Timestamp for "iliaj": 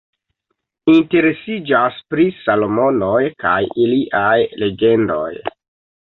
3.83-4.33